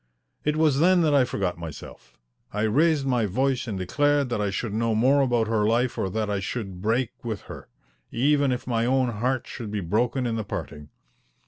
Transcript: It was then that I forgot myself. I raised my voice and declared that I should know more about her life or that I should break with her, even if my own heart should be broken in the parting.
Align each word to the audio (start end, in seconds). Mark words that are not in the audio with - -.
It 0.43 0.55
was 0.57 0.79
then 0.79 1.01
that 1.01 1.13
I 1.13 1.25
forgot 1.25 1.59
myself. 1.59 2.17
I 2.51 2.63
raised 2.63 3.05
my 3.05 3.27
voice 3.27 3.67
and 3.67 3.77
declared 3.77 4.29
that 4.29 4.41
I 4.41 4.49
should 4.49 4.73
know 4.73 4.95
more 4.95 5.21
about 5.21 5.47
her 5.47 5.63
life 5.67 5.95
or 5.95 6.09
that 6.09 6.27
I 6.27 6.39
should 6.39 6.81
break 6.81 7.11
with 7.23 7.41
her, 7.41 7.69
even 8.11 8.51
if 8.51 8.65
my 8.65 8.83
own 8.87 9.09
heart 9.09 9.45
should 9.45 9.69
be 9.69 9.79
broken 9.79 10.25
in 10.25 10.37
the 10.37 10.43
parting. 10.43 10.89